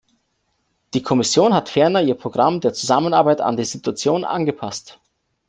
Die 0.95 1.03
Kommission 1.03 1.53
hat 1.53 1.69
ferner 1.69 2.01
ihr 2.01 2.15
Programm 2.15 2.59
der 2.59 2.73
Zusammenarbeit 2.73 3.39
an 3.39 3.55
die 3.55 3.65
Situation 3.65 4.23
angepasst. 4.25 4.99